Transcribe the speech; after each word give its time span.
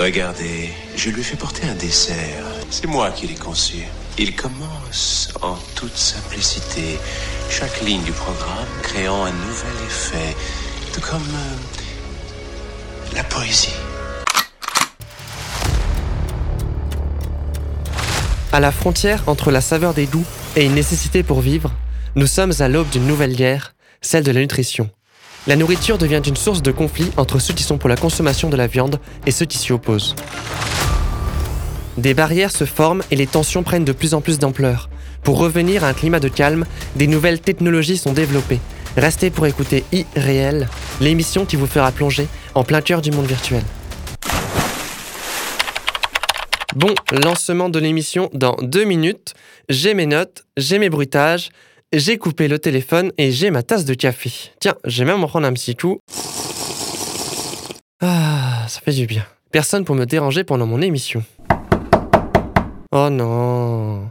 Regardez, 0.00 0.70
je 0.96 1.10
lui 1.10 1.22
fais 1.22 1.36
porter 1.36 1.66
un 1.66 1.74
dessert. 1.74 2.46
C'est 2.70 2.86
moi 2.86 3.10
qui 3.10 3.26
l'ai 3.26 3.34
conçu. 3.34 3.82
Il 4.16 4.34
commence 4.34 5.30
en 5.42 5.56
toute 5.74 5.94
simplicité, 5.94 6.98
chaque 7.50 7.82
ligne 7.82 8.02
du 8.02 8.12
programme 8.12 8.66
créant 8.82 9.26
un 9.26 9.30
nouvel 9.30 9.74
effet, 9.86 10.34
tout 10.94 11.02
comme 11.02 11.20
euh, 11.20 13.14
la 13.14 13.24
poésie. 13.24 13.74
À 18.54 18.60
la 18.60 18.72
frontière 18.72 19.24
entre 19.26 19.50
la 19.50 19.60
saveur 19.60 19.92
des 19.92 20.06
goûts 20.06 20.24
et 20.56 20.64
une 20.64 20.76
nécessité 20.76 21.22
pour 21.22 21.42
vivre, 21.42 21.74
nous 22.14 22.26
sommes 22.26 22.54
à 22.60 22.68
l'aube 22.68 22.88
d'une 22.88 23.06
nouvelle 23.06 23.36
guerre, 23.36 23.74
celle 24.00 24.24
de 24.24 24.32
la 24.32 24.40
nutrition. 24.40 24.88
La 25.50 25.56
nourriture 25.56 25.98
devient 25.98 26.22
une 26.24 26.36
source 26.36 26.62
de 26.62 26.70
conflit 26.70 27.10
entre 27.16 27.40
ceux 27.40 27.52
qui 27.52 27.64
sont 27.64 27.76
pour 27.76 27.88
la 27.88 27.96
consommation 27.96 28.50
de 28.50 28.56
la 28.56 28.68
viande 28.68 29.00
et 29.26 29.32
ceux 29.32 29.46
qui 29.46 29.58
s'y 29.58 29.72
opposent. 29.72 30.14
Des 31.96 32.14
barrières 32.14 32.52
se 32.52 32.64
forment 32.64 33.02
et 33.10 33.16
les 33.16 33.26
tensions 33.26 33.64
prennent 33.64 33.84
de 33.84 33.90
plus 33.90 34.14
en 34.14 34.20
plus 34.20 34.38
d'ampleur. 34.38 34.88
Pour 35.24 35.38
revenir 35.38 35.82
à 35.82 35.88
un 35.88 35.92
climat 35.92 36.20
de 36.20 36.28
calme, 36.28 36.66
des 36.94 37.08
nouvelles 37.08 37.40
technologies 37.40 37.96
sont 37.96 38.12
développées. 38.12 38.60
Restez 38.96 39.30
pour 39.30 39.44
écouter 39.44 39.82
iRéel, 39.90 40.68
l'émission 41.00 41.44
qui 41.44 41.56
vous 41.56 41.66
fera 41.66 41.90
plonger 41.90 42.28
en 42.54 42.62
plein 42.62 42.80
cœur 42.80 43.02
du 43.02 43.10
monde 43.10 43.26
virtuel. 43.26 43.64
Bon, 46.76 46.94
lancement 47.10 47.70
de 47.70 47.80
l'émission 47.80 48.30
dans 48.32 48.54
deux 48.62 48.84
minutes. 48.84 49.34
J'ai 49.68 49.94
mes 49.94 50.06
notes, 50.06 50.44
j'ai 50.56 50.78
mes 50.78 50.90
bruitages, 50.90 51.50
j'ai 51.92 52.18
coupé 52.18 52.46
le 52.48 52.58
téléphone 52.58 53.10
et 53.18 53.32
j'ai 53.32 53.50
ma 53.50 53.62
tasse 53.62 53.84
de 53.84 53.94
café. 53.94 54.30
Tiens, 54.60 54.76
j'ai 54.84 55.04
même 55.04 55.22
en 55.24 55.26
prendre 55.26 55.46
un 55.46 55.52
petit 55.52 55.74
coup. 55.74 55.98
Ah, 58.00 58.64
ça 58.68 58.80
fait 58.80 58.92
du 58.92 59.06
bien. 59.06 59.26
Personne 59.50 59.84
pour 59.84 59.96
me 59.96 60.06
déranger 60.06 60.44
pendant 60.44 60.66
mon 60.66 60.80
émission. 60.80 61.24
Oh 62.92 63.08
non. 63.10 64.10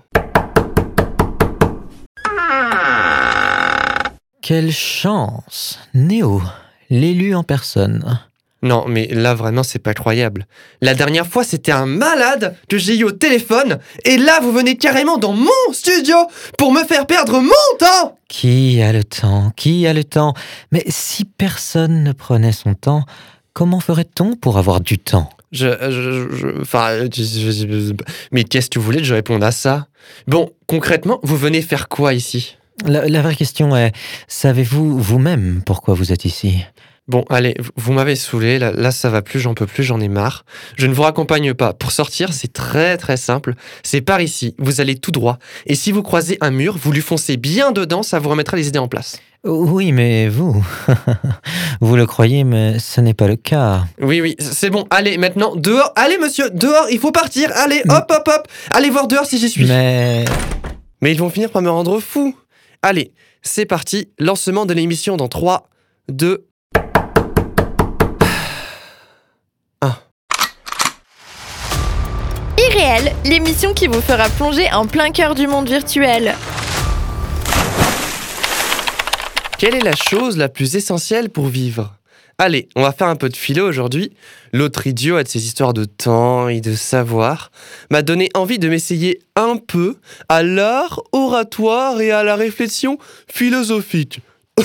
Quelle 4.42 4.72
chance 4.72 5.80
Néo, 5.94 6.42
l'élu 6.90 7.36
en 7.36 7.44
personne. 7.44 8.20
Non, 8.62 8.86
mais 8.88 9.08
là 9.08 9.36
vraiment 9.36 9.64
c'est 9.64 9.80
pas 9.80 9.94
croyable. 9.94 10.46
La 10.82 10.94
dernière 10.94 11.26
fois 11.26 11.46
c'était 11.46 11.72
un 11.72 11.86
malade 11.86 12.58
que 12.68 12.78
j'ai 12.78 12.98
eu 12.98 13.06
au 13.06 13.12
téléphone 13.12 13.80
et 14.04 14.18
là 14.18 14.42
vous 14.42 14.52
venez 14.52 14.76
carrément 14.76 15.18
dans 15.18 15.32
mon 15.34 15.72
studio 15.72 16.18
pour 16.58 16.74
me 16.74 16.84
faire 16.84 17.08
perdre 17.08 17.40
mon 17.40 17.78
temps. 17.80 18.18
Qui 18.28 18.82
a 18.82 18.92
le 18.92 19.04
temps? 19.06 19.52
Qui 19.56 19.88
a 19.88 19.94
le 19.94 20.04
temps? 20.04 20.34
Mais 20.72 20.84
si 20.90 21.24
personne 21.24 22.04
ne 22.04 22.12
prenait 22.12 22.52
son 22.52 22.74
temps, 22.74 23.06
comment 23.54 23.80
ferait-on 23.80 24.36
pour 24.36 24.58
avoir 24.58 24.82
du 24.82 25.00
temps? 25.00 25.30
Je... 25.52 25.70
je, 25.90 26.62
enfin... 26.62 27.08
mais 28.32 28.44
qu'est-ce 28.44 28.70
que 28.70 28.78
vous 28.78 28.86
voulez 28.86 29.00
que 29.00 29.06
je 29.06 29.16
réponde 29.16 29.44
à 29.44 29.52
ça? 29.52 29.88
Bon, 30.28 30.52
concrètement, 30.68 31.20
vous 31.24 31.38
venez 31.38 31.62
faire 31.62 31.88
quoi 31.88 32.14
ici? 32.14 32.58
La, 32.86 33.08
la 33.08 33.22
vraie 33.22 33.36
question 33.36 33.76
est, 33.76 33.94
savez-vous 34.28 35.00
vous-même 35.00 35.64
pourquoi 35.66 35.96
vous 35.96 36.12
êtes 36.12 36.26
ici? 36.26 36.64
Bon, 37.10 37.26
allez, 37.28 37.56
vous- 37.76 37.92
m'avez 37.92 38.16
saoulé, 38.16 38.60
là, 38.60 38.72
là 38.72 38.92
ça 38.92 39.10
va 39.10 39.24
plus, 39.24 39.40
j'en 39.40 39.56
peux 39.56 39.66
plus, 39.66 39.84
j'en 39.84 40.00
ai 40.00 40.08
marre. 40.08 40.46
Je 40.78 40.86
ne 40.86 40.94
vous 40.94 41.02
raccompagne 41.02 41.56
pas. 41.56 41.74
Pour 41.74 41.92
sortir, 41.92 42.34
c'est 42.34 42.54
très 42.54 42.98
très 42.98 43.18
simple. 43.18 43.56
C'est 43.82 44.02
par 44.02 44.22
ici, 44.22 44.56
vous 44.60 44.80
allez 44.80 44.96
tout 44.96 45.10
droit. 45.10 45.40
Et 45.66 45.74
si 45.74 45.92
vous 45.92 46.04
croisez 46.04 46.38
un 46.40 46.52
mur, 46.52 46.78
vous 46.78 46.92
lui 46.92 47.02
foncez 47.02 47.36
bien 47.36 47.72
dedans, 47.72 48.04
ça 48.04 48.20
vous 48.20 48.30
remettra 48.30 48.56
les 48.58 48.68
idées 48.68 48.78
en 48.78 48.88
place. 48.88 49.20
Oui, 49.44 49.92
mais 49.92 50.28
vous 50.28 50.64
Vous 51.82 51.96
le 51.96 52.06
croyez, 52.06 52.44
mais 52.44 52.78
ce 52.78 53.02
n'est 53.02 53.16
pas 53.16 53.28
le 53.28 53.38
cas. 53.38 53.86
Oui, 54.00 54.22
oui, 54.22 54.36
c'est 54.38 54.70
bon. 54.70 54.86
Allez, 54.92 55.18
maintenant, 55.18 55.56
dehors. 55.56 55.92
Allez, 55.96 56.20
monsieur, 56.20 56.52
dehors, 56.52 56.88
il 56.92 57.00
faut 57.00 57.12
partir. 57.12 57.50
Allez, 57.56 57.82
hop, 57.90 58.06
hop, 58.12 58.28
hop. 58.28 58.48
Allez 58.70 58.92
voir 58.92 59.08
dehors 59.08 59.26
si 59.26 59.40
j'y 59.40 59.50
suis. 59.50 59.66
Mais... 59.66 60.26
Mais 61.02 61.12
ils 61.12 61.18
vont 61.18 61.30
finir 61.30 61.50
par 61.50 61.62
me 61.64 61.72
rendre 61.72 62.00
fou. 62.00 62.36
Allez, 62.84 63.14
c'est 63.42 63.66
parti. 63.66 64.10
Lancement 64.20 64.66
de 64.66 64.74
l'émission 64.76 65.18
dans 65.18 65.30
3, 65.30 65.70
2, 66.10 66.46
L'émission 73.26 73.74
qui 73.74 73.88
vous 73.88 74.00
fera 74.00 74.30
plonger 74.30 74.72
en 74.72 74.86
plein 74.86 75.12
cœur 75.12 75.36
du 75.36 75.48
monde 75.48 75.68
virtuel. 75.68 76.34
Quelle 79.58 79.76
est 79.76 79.84
la 79.84 79.98
chose 79.98 80.38
la 80.38 80.48
plus 80.48 80.78
essentielle 80.78 81.30
pour 81.30 81.48
vivre? 81.48 81.96
Allez, 82.38 82.70
on 82.78 82.84
va 82.84 82.94
faire 82.94 83.08
un 83.08 83.18
peu 83.18 83.28
de 83.28 83.36
philo 83.36 83.68
aujourd'hui. 83.68 84.14
L'autre 84.54 84.88
idiot 84.88 85.18
a 85.18 85.24
de 85.24 85.28
ses 85.28 85.46
histoires 85.46 85.74
de 85.74 85.84
temps 85.84 86.48
et 86.48 86.62
de 86.62 86.74
savoir 86.74 87.52
m'a 87.92 88.02
donné 88.02 88.30
envie 88.34 88.60
de 88.60 88.70
m'essayer 88.70 89.20
un 89.36 89.58
peu 89.58 89.98
à 90.30 90.42
l'art 90.42 91.02
oratoire 91.12 92.00
et 92.00 92.12
à 92.12 92.24
la 92.24 92.38
réflexion 92.38 92.98
philosophique. 93.28 94.22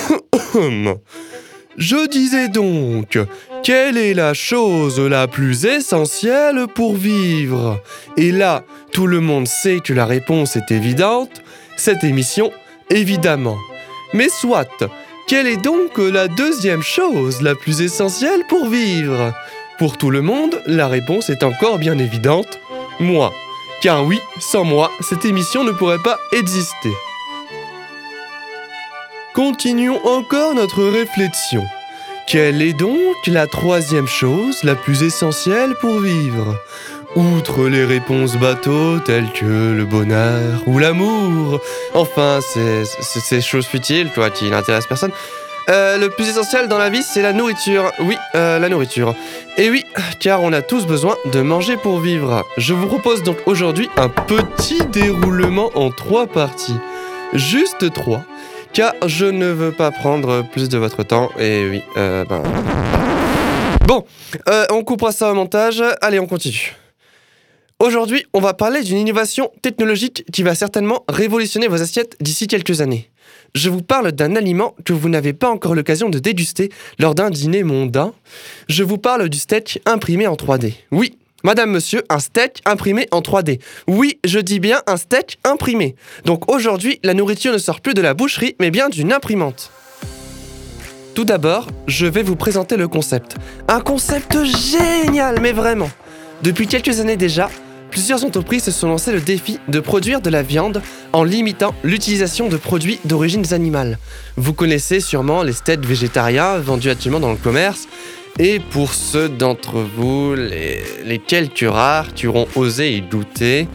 Je 1.76 2.08
disais 2.08 2.48
donc, 2.48 3.18
quelle 3.64 3.98
est 3.98 4.14
la 4.14 4.32
chose 4.32 5.00
la 5.00 5.26
plus 5.26 5.64
essentielle 5.64 6.66
pour 6.72 6.94
vivre? 6.94 7.82
Et 8.16 8.30
là, 8.30 8.62
tout 8.92 9.06
le 9.06 9.20
monde 9.20 9.48
sait 9.48 9.80
que 9.80 9.92
la 9.92 10.06
réponse 10.06 10.54
est 10.56 10.70
évidente. 10.70 11.42
Cette 11.76 12.04
émission, 12.04 12.52
évidemment. 12.90 13.58
Mais 14.12 14.28
soit, 14.28 14.84
quelle 15.26 15.48
est 15.48 15.56
donc 15.56 15.98
la 15.98 16.28
deuxième 16.28 16.82
chose 16.82 17.42
la 17.42 17.56
plus 17.56 17.80
essentielle 17.80 18.44
pour 18.48 18.68
vivre? 18.68 19.34
Pour 19.78 19.98
tout 19.98 20.10
le 20.10 20.22
monde, 20.22 20.62
la 20.66 20.86
réponse 20.86 21.30
est 21.30 21.42
encore 21.42 21.78
bien 21.78 21.98
évidente, 21.98 22.60
moi. 23.00 23.32
Car 23.82 24.04
oui, 24.04 24.20
sans 24.38 24.64
moi, 24.64 24.92
cette 25.00 25.24
émission 25.24 25.64
ne 25.64 25.72
pourrait 25.72 25.98
pas 25.98 26.18
exister. 26.32 26.90
Continuons 29.34 30.00
encore 30.04 30.54
notre 30.54 30.84
réflexion. 30.84 31.64
Quelle 32.28 32.62
est 32.62 32.72
donc 32.72 33.16
la 33.26 33.48
troisième 33.48 34.06
chose 34.06 34.62
la 34.62 34.76
plus 34.76 35.02
essentielle 35.02 35.74
pour 35.80 35.98
vivre? 35.98 36.56
Outre 37.16 37.66
les 37.66 37.84
réponses 37.84 38.36
bateaux 38.36 39.00
telles 39.00 39.32
que 39.32 39.74
le 39.76 39.84
bonheur 39.86 40.62
ou 40.68 40.78
l'amour, 40.78 41.60
enfin, 41.94 42.38
ces 42.40 43.40
choses 43.40 43.66
futiles, 43.66 44.10
toi, 44.14 44.30
qui 44.30 44.48
n'intéressent 44.48 44.86
personne. 44.86 45.12
Euh, 45.68 45.98
le 45.98 46.10
plus 46.10 46.28
essentiel 46.28 46.68
dans 46.68 46.78
la 46.78 46.88
vie, 46.88 47.02
c'est 47.02 47.22
la 47.22 47.32
nourriture. 47.32 47.90
Oui, 47.98 48.16
euh, 48.36 48.60
la 48.60 48.68
nourriture. 48.68 49.16
Et 49.56 49.68
oui, 49.68 49.84
car 50.20 50.44
on 50.44 50.52
a 50.52 50.62
tous 50.62 50.86
besoin 50.86 51.16
de 51.32 51.40
manger 51.40 51.76
pour 51.76 51.98
vivre. 51.98 52.44
Je 52.56 52.72
vous 52.72 52.86
propose 52.86 53.24
donc 53.24 53.38
aujourd'hui 53.46 53.90
un 53.96 54.10
petit 54.10 54.84
déroulement 54.92 55.72
en 55.74 55.90
trois 55.90 56.28
parties. 56.28 56.78
Juste 57.32 57.92
trois, 57.92 58.22
car 58.74 58.92
je 59.06 59.24
ne 59.24 59.46
veux 59.46 59.70
pas 59.70 59.92
prendre 59.92 60.42
plus 60.42 60.68
de 60.68 60.76
votre 60.76 61.04
temps. 61.04 61.30
Et 61.38 61.68
oui, 61.70 61.82
euh, 61.96 62.24
ben... 62.28 62.42
Bon, 63.86 64.04
euh, 64.48 64.66
on 64.70 64.82
coupera 64.82 65.12
ça 65.12 65.30
au 65.30 65.34
montage. 65.34 65.82
Allez, 66.00 66.18
on 66.18 66.26
continue. 66.26 66.74
Aujourd'hui, 67.78 68.24
on 68.32 68.40
va 68.40 68.52
parler 68.52 68.82
d'une 68.82 68.98
innovation 68.98 69.50
technologique 69.62 70.24
qui 70.32 70.42
va 70.42 70.54
certainement 70.54 71.04
révolutionner 71.08 71.68
vos 71.68 71.80
assiettes 71.80 72.16
d'ici 72.20 72.46
quelques 72.48 72.80
années. 72.80 73.10
Je 73.54 73.70
vous 73.70 73.82
parle 73.82 74.10
d'un 74.10 74.34
aliment 74.34 74.74
que 74.84 74.92
vous 74.92 75.08
n'avez 75.08 75.32
pas 75.32 75.50
encore 75.50 75.74
l'occasion 75.74 76.10
de 76.10 76.18
déguster 76.18 76.70
lors 76.98 77.14
d'un 77.14 77.30
dîner 77.30 77.62
mondain. 77.62 78.12
Je 78.68 78.82
vous 78.82 78.98
parle 78.98 79.28
du 79.28 79.38
steak 79.38 79.80
imprimé 79.86 80.26
en 80.26 80.34
3D. 80.34 80.74
Oui, 80.90 81.16
madame, 81.44 81.70
monsieur, 81.70 82.02
un 82.08 82.18
steak 82.18 82.60
imprimé 82.64 83.06
en 83.12 83.20
3D. 83.20 83.60
Oui, 83.86 84.18
je 84.24 84.40
dis 84.40 84.58
bien 84.58 84.80
un 84.88 84.96
steak 84.96 85.38
imprimé. 85.44 85.94
Donc 86.24 86.50
aujourd'hui, 86.50 86.98
la 87.04 87.14
nourriture 87.14 87.52
ne 87.52 87.58
sort 87.58 87.80
plus 87.80 87.94
de 87.94 88.02
la 88.02 88.14
boucherie, 88.14 88.56
mais 88.58 88.72
bien 88.72 88.88
d'une 88.88 89.12
imprimante. 89.12 89.70
Tout 91.14 91.24
d'abord, 91.24 91.68
je 91.86 92.06
vais 92.06 92.24
vous 92.24 92.34
présenter 92.34 92.76
le 92.76 92.88
concept. 92.88 93.36
Un 93.68 93.80
concept 93.80 94.36
génial, 94.42 95.40
mais 95.40 95.52
vraiment. 95.52 95.90
Depuis 96.42 96.66
quelques 96.66 96.98
années 96.98 97.16
déjà, 97.16 97.48
plusieurs 97.92 98.24
entreprises 98.24 98.64
se 98.64 98.72
sont 98.72 98.88
lancées 98.88 99.12
le 99.12 99.20
défi 99.20 99.60
de 99.68 99.78
produire 99.78 100.20
de 100.20 100.28
la 100.28 100.42
viande 100.42 100.82
en 101.12 101.22
limitant 101.22 101.72
l'utilisation 101.84 102.48
de 102.48 102.56
produits 102.56 102.98
d'origine 103.04 103.44
animale. 103.52 103.98
Vous 104.36 104.54
connaissez 104.54 104.98
sûrement 104.98 105.44
les 105.44 105.52
steaks 105.52 105.86
végétariens 105.86 106.58
vendus 106.58 106.90
actuellement 106.90 107.20
dans 107.20 107.30
le 107.30 107.38
commerce. 107.38 107.86
Et 108.40 108.58
pour 108.58 108.94
ceux 108.94 109.28
d'entre 109.28 109.78
vous, 109.78 110.34
les, 110.34 111.18
quelques 111.24 111.68
rares 111.68 112.14
qui 112.14 112.26
auront 112.26 112.48
osé 112.56 112.92
y 112.92 113.00
douter, 113.00 113.68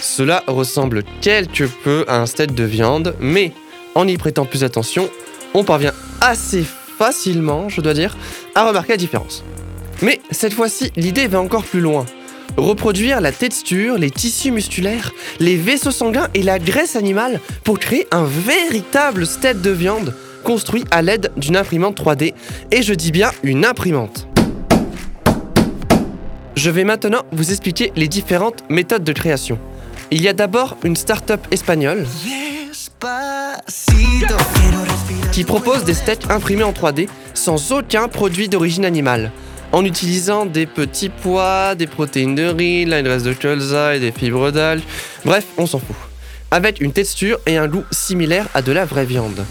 cela 0.00 0.44
ressemble 0.46 1.02
quelque 1.20 1.64
peu 1.64 2.04
à 2.06 2.20
un 2.20 2.26
steak 2.26 2.54
de 2.54 2.62
viande, 2.62 3.16
mais 3.18 3.52
en 3.96 4.06
y 4.06 4.16
prêtant 4.16 4.44
plus 4.44 4.62
attention, 4.62 5.10
on 5.52 5.64
parvient 5.64 5.92
assez 6.20 6.64
facilement, 6.98 7.68
je 7.68 7.80
dois 7.80 7.94
dire, 7.94 8.16
à 8.54 8.68
remarquer 8.68 8.92
la 8.92 8.98
différence. 8.98 9.42
Mais 10.00 10.20
cette 10.30 10.52
fois-ci, 10.52 10.92
l'idée 10.94 11.26
va 11.26 11.40
encore 11.40 11.64
plus 11.64 11.80
loin. 11.80 12.06
Reproduire 12.56 13.20
la 13.20 13.32
texture, 13.32 13.98
les 13.98 14.12
tissus 14.12 14.52
musculaires, 14.52 15.10
les 15.40 15.56
vaisseaux 15.56 15.90
sanguins 15.90 16.28
et 16.34 16.42
la 16.44 16.60
graisse 16.60 16.94
animale 16.94 17.40
pour 17.64 17.80
créer 17.80 18.06
un 18.12 18.24
véritable 18.24 19.26
steak 19.26 19.60
de 19.60 19.70
viande 19.70 20.14
construit 20.44 20.84
à 20.92 21.02
l'aide 21.02 21.32
d'une 21.36 21.56
imprimante 21.56 22.00
3D. 22.00 22.34
Et 22.70 22.82
je 22.82 22.94
dis 22.94 23.10
bien 23.10 23.32
une 23.42 23.64
imprimante. 23.64 24.28
Je 26.54 26.70
vais 26.70 26.84
maintenant 26.84 27.22
vous 27.32 27.50
expliquer 27.50 27.92
les 27.96 28.06
différentes 28.06 28.62
méthodes 28.70 29.02
de 29.02 29.12
création. 29.12 29.58
Il 30.12 30.20
y 30.20 30.28
a 30.28 30.32
d'abord 30.32 30.76
une 30.84 30.94
start-up 30.94 31.40
espagnole 31.50 32.06
qui 35.32 35.44
propose 35.44 35.84
des 35.84 35.94
steaks 35.94 36.30
imprimés 36.30 36.62
en 36.62 36.72
3D 36.72 37.08
sans 37.34 37.72
aucun 37.72 38.06
produit 38.06 38.48
d'origine 38.48 38.84
animale, 38.84 39.32
en 39.72 39.84
utilisant 39.84 40.46
des 40.46 40.66
petits 40.66 41.08
pois, 41.08 41.74
des 41.74 41.88
protéines 41.88 42.36
de 42.36 42.44
riz, 42.44 42.84
la 42.84 43.02
graisse 43.02 43.24
de 43.24 43.32
colza 43.32 43.96
et 43.96 44.00
des 44.00 44.12
fibres 44.12 44.52
d'algues. 44.52 44.84
Bref, 45.24 45.44
on 45.58 45.66
s'en 45.66 45.80
fout. 45.80 45.96
Avec 46.50 46.80
une 46.80 46.92
texture 46.92 47.40
et 47.46 47.56
un 47.56 47.66
goût 47.66 47.84
similaires 47.90 48.46
à 48.54 48.62
de 48.62 48.70
la 48.70 48.84
vraie 48.84 49.06
viande. 49.06 49.44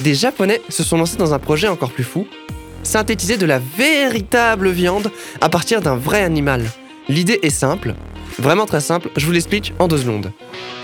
Des 0.00 0.14
Japonais 0.14 0.60
se 0.68 0.82
sont 0.82 0.98
lancés 0.98 1.16
dans 1.16 1.34
un 1.34 1.38
projet 1.38 1.68
encore 1.68 1.92
plus 1.92 2.04
fou 2.04 2.26
synthétiser 2.84 3.36
de 3.36 3.46
la 3.46 3.58
véritable 3.58 4.70
viande 4.70 5.10
à 5.40 5.48
partir 5.48 5.80
d'un 5.80 5.96
vrai 5.96 6.22
animal. 6.22 6.64
L'idée 7.08 7.40
est 7.42 7.50
simple, 7.50 7.94
vraiment 8.38 8.66
très 8.66 8.80
simple, 8.80 9.10
je 9.16 9.26
vous 9.26 9.32
l'explique 9.32 9.72
en 9.78 9.88
deux 9.88 9.98
secondes. 9.98 10.32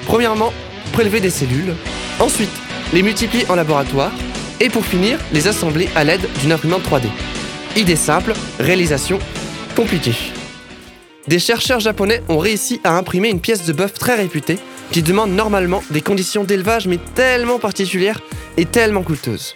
Premièrement, 0.06 0.52
prélever 0.92 1.20
des 1.20 1.30
cellules, 1.30 1.74
ensuite 2.18 2.50
les 2.92 3.02
multiplier 3.02 3.48
en 3.48 3.54
laboratoire, 3.54 4.12
et 4.60 4.68
pour 4.68 4.84
finir, 4.84 5.18
les 5.32 5.46
assembler 5.48 5.88
à 5.94 6.04
l'aide 6.04 6.26
d'une 6.40 6.52
imprimante 6.52 6.82
3D. 6.82 7.06
Idée 7.76 7.96
simple, 7.96 8.34
réalisation 8.58 9.18
compliquée. 9.76 10.14
Des 11.28 11.38
chercheurs 11.38 11.80
japonais 11.80 12.22
ont 12.28 12.38
réussi 12.38 12.80
à 12.84 12.96
imprimer 12.96 13.30
une 13.30 13.40
pièce 13.40 13.64
de 13.64 13.72
bœuf 13.72 13.94
très 13.94 14.16
réputée 14.16 14.58
qui 14.92 15.02
demande 15.02 15.30
normalement 15.30 15.82
des 15.90 16.00
conditions 16.00 16.44
d'élevage 16.44 16.86
mais 16.86 16.98
tellement 17.14 17.58
particulières 17.58 18.20
et 18.56 18.64
tellement 18.64 19.02
coûteuses. 19.02 19.54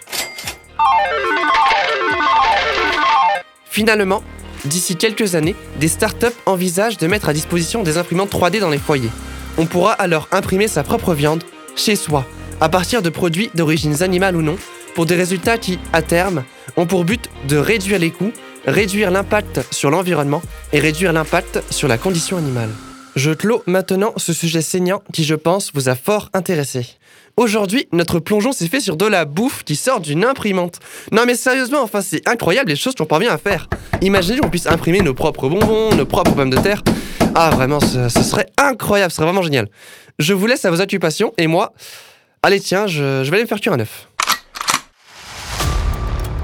Finalement, 3.65 4.23
d'ici 4.63 4.95
quelques 4.95 5.35
années, 5.35 5.55
des 5.79 5.89
startups 5.89 6.27
envisagent 6.45 6.97
de 6.97 7.07
mettre 7.07 7.29
à 7.29 7.33
disposition 7.33 7.83
des 7.83 7.97
imprimantes 7.97 8.31
3D 8.31 8.59
dans 8.59 8.69
les 8.69 8.77
foyers. 8.77 9.09
On 9.57 9.65
pourra 9.65 9.91
alors 9.91 10.27
imprimer 10.31 10.67
sa 10.67 10.83
propre 10.83 11.13
viande 11.13 11.43
chez 11.75 11.95
soi, 11.95 12.25
à 12.61 12.69
partir 12.69 13.01
de 13.01 13.09
produits 13.09 13.49
d'origine 13.53 14.01
animale 14.01 14.35
ou 14.35 14.41
non, 14.41 14.55
pour 14.95 15.05
des 15.05 15.15
résultats 15.15 15.57
qui, 15.57 15.77
à 15.91 16.01
terme, 16.01 16.43
ont 16.77 16.85
pour 16.85 17.03
but 17.03 17.29
de 17.49 17.57
réduire 17.57 17.99
les 17.99 18.11
coûts, 18.11 18.31
réduire 18.65 19.11
l'impact 19.11 19.61
sur 19.71 19.91
l'environnement 19.91 20.41
et 20.71 20.79
réduire 20.79 21.11
l'impact 21.11 21.61
sur 21.69 21.89
la 21.89 21.97
condition 21.97 22.37
animale. 22.37 22.69
Je 23.15 23.31
clôt 23.31 23.63
maintenant 23.65 24.11
ce 24.17 24.33
sujet 24.33 24.61
saignant 24.61 25.01
qui, 25.13 25.23
je 25.23 25.35
pense, 25.35 25.71
vous 25.73 25.87
a 25.87 25.95
fort 25.95 26.29
intéressé. 26.33 26.85
Aujourd'hui, 27.37 27.87
notre 27.93 28.19
plongeon 28.19 28.51
s'est 28.51 28.67
fait 28.67 28.81
sur 28.81 28.97
de 28.97 29.05
la 29.05 29.23
bouffe 29.23 29.63
qui 29.63 29.77
sort 29.77 30.01
d'une 30.01 30.25
imprimante. 30.25 30.79
Non 31.13 31.23
mais 31.25 31.35
sérieusement, 31.35 31.81
enfin 31.81 32.01
c'est 32.01 32.27
incroyable 32.27 32.69
les 32.69 32.75
choses 32.75 32.93
qu'on 32.95 33.05
parvient 33.05 33.31
à 33.31 33.37
faire. 33.37 33.69
Imaginez 34.01 34.39
qu'on 34.39 34.49
puisse 34.49 34.67
imprimer 34.67 34.99
nos 34.99 35.13
propres 35.13 35.47
bonbons, 35.47 35.95
nos 35.95 36.05
propres 36.05 36.33
pommes 36.33 36.49
de 36.49 36.57
terre. 36.57 36.81
Ah 37.35 37.51
vraiment, 37.51 37.79
ce, 37.79 38.09
serait 38.09 38.47
incroyable, 38.57 39.11
ce 39.11 39.17
serait 39.17 39.25
vraiment 39.25 39.41
génial. 39.41 39.69
Je 40.19 40.33
vous 40.33 40.47
laisse 40.47 40.65
à 40.65 40.71
vos 40.71 40.81
occupations 40.81 41.33
et 41.37 41.47
moi, 41.47 41.73
allez 42.43 42.59
tiens, 42.59 42.85
je, 42.85 43.23
je 43.23 43.31
vais 43.31 43.37
aller 43.37 43.43
me 43.43 43.49
faire 43.49 43.61
cuire 43.61 43.73
un 43.73 43.79
œuf. 43.79 44.09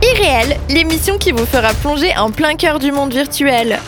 Irréel, 0.03 0.57
l'émission 0.69 1.17
qui 1.17 1.31
vous 1.31 1.45
fera 1.45 1.73
plonger 1.75 2.15
en 2.17 2.31
plein 2.31 2.55
cœur 2.55 2.79
du 2.79 2.91
monde 2.91 3.13
virtuel. 3.13 3.79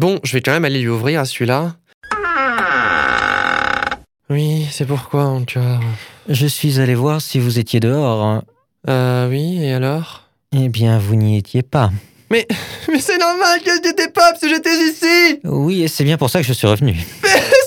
Bon, 0.00 0.18
je 0.24 0.32
vais 0.32 0.40
quand 0.40 0.52
même 0.52 0.64
aller 0.64 0.80
lui 0.80 0.88
ouvrir 0.88 1.20
à 1.20 1.26
celui-là. 1.26 1.74
Oui, 4.30 4.66
c'est 4.70 4.86
pourquoi 4.86 5.24
encore 5.24 5.80
Je 6.26 6.46
suis 6.46 6.80
allé 6.80 6.94
voir 6.94 7.20
si 7.20 7.38
vous 7.38 7.58
étiez 7.58 7.80
dehors. 7.80 8.42
Euh 8.88 9.28
oui, 9.28 9.62
et 9.62 9.74
alors? 9.74 10.22
Eh 10.56 10.70
bien, 10.70 10.98
vous 10.98 11.16
n'y 11.16 11.36
étiez 11.36 11.60
pas. 11.60 11.90
Mais, 12.30 12.48
mais 12.88 12.98
c'est 12.98 13.18
normal 13.18 13.60
que 13.62 13.72
j'étais 13.84 14.08
pas 14.08 14.30
parce 14.30 14.40
que 14.40 14.48
j'étais 14.48 14.74
ici 14.74 15.38
Oui, 15.44 15.82
et 15.82 15.88
c'est 15.88 16.04
bien 16.04 16.16
pour 16.16 16.30
ça 16.30 16.40
que 16.40 16.46
je 16.46 16.54
suis 16.54 16.66
revenu. 16.66 16.96